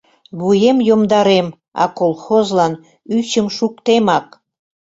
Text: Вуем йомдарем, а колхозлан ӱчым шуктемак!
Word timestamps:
Вуем 0.39 0.77
йомдарем, 0.87 1.47
а 1.81 1.83
колхозлан 1.97 2.73
ӱчым 3.17 3.47
шуктемак! 3.57 4.27